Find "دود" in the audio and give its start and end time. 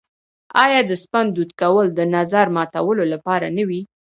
1.35-1.51